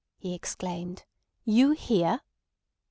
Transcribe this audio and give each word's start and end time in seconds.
he 0.17 0.33
exclaimed. 0.33 1.05
"You 1.45 1.73
here!" 1.73 2.21